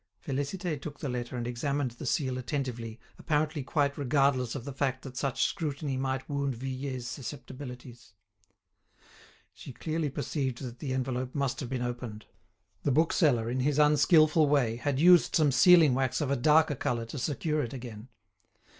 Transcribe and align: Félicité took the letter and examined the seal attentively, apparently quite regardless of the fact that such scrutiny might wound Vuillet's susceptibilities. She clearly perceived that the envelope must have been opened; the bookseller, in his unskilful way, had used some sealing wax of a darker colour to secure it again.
Félicité 0.27 0.81
took 0.81 0.97
the 0.99 1.07
letter 1.09 1.37
and 1.37 1.45
examined 1.45 1.91
the 1.91 2.07
seal 2.07 2.39
attentively, 2.39 2.99
apparently 3.19 3.61
quite 3.61 3.99
regardless 3.99 4.55
of 4.55 4.65
the 4.65 4.73
fact 4.73 5.03
that 5.03 5.15
such 5.15 5.43
scrutiny 5.43 5.95
might 5.95 6.27
wound 6.27 6.55
Vuillet's 6.55 7.05
susceptibilities. 7.05 8.15
She 9.53 9.71
clearly 9.73 10.09
perceived 10.09 10.63
that 10.63 10.79
the 10.79 10.91
envelope 10.93 11.35
must 11.35 11.59
have 11.59 11.69
been 11.69 11.83
opened; 11.83 12.25
the 12.81 12.89
bookseller, 12.91 13.47
in 13.47 13.59
his 13.59 13.77
unskilful 13.77 14.49
way, 14.49 14.77
had 14.77 14.99
used 14.99 15.35
some 15.35 15.51
sealing 15.51 15.93
wax 15.93 16.19
of 16.19 16.31
a 16.31 16.35
darker 16.35 16.73
colour 16.73 17.05
to 17.05 17.19
secure 17.19 17.61
it 17.61 17.71
again. 17.71 18.07